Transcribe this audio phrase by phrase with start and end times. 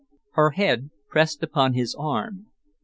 [0.31, 2.47] Her head pressed upon his arm.